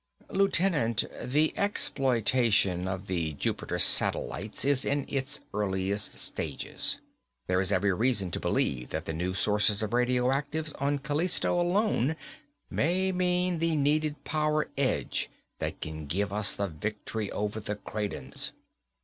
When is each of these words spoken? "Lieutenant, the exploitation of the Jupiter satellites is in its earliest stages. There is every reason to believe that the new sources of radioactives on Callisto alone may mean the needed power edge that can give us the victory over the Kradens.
"Lieutenant, 0.31 1.03
the 1.23 1.55
exploitation 1.55 2.87
of 2.87 3.05
the 3.05 3.33
Jupiter 3.33 3.77
satellites 3.77 4.65
is 4.65 4.83
in 4.83 5.05
its 5.07 5.41
earliest 5.53 6.17
stages. 6.17 6.97
There 7.45 7.61
is 7.61 7.71
every 7.71 7.93
reason 7.93 8.31
to 8.31 8.39
believe 8.39 8.89
that 8.89 9.05
the 9.05 9.13
new 9.13 9.35
sources 9.35 9.83
of 9.83 9.93
radioactives 9.93 10.73
on 10.81 10.97
Callisto 10.97 11.61
alone 11.61 12.15
may 12.71 13.11
mean 13.11 13.59
the 13.59 13.75
needed 13.75 14.23
power 14.23 14.69
edge 14.75 15.29
that 15.59 15.79
can 15.81 16.07
give 16.07 16.33
us 16.33 16.55
the 16.55 16.67
victory 16.67 17.29
over 17.31 17.59
the 17.59 17.75
Kradens. 17.75 18.53